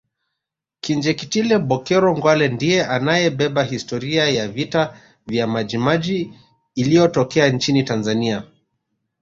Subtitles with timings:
[0.83, 6.33] Kinjekitile Bokero Ngwale ndiye anayebeba historia ya vita vya majimaji
[6.75, 8.43] iliyotokea nchini Tanzania